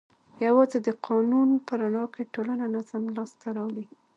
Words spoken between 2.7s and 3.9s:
نظم لاس ته راوړي.